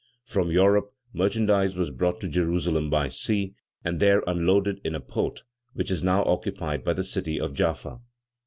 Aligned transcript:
From 0.25 0.49
Europe, 0.49 0.95
merchandise 1.13 1.75
was 1.75 1.91
brought 1.91 2.19
to 2.21 2.27
Jerusalem 2.27 2.89
by 2.89 3.07
sea, 3.07 3.53
and 3.85 3.99
there 3.99 4.23
unloaded 4.25 4.81
in 4.83 4.95
a 4.95 4.99
port, 4.99 5.43
which 5.73 5.91
is 5.91 6.01
now 6.01 6.23
occupied 6.25 6.83
by 6.83 6.93
the 6.93 7.03
city 7.03 7.39
of 7.39 7.53
Jaffa. 7.53 7.99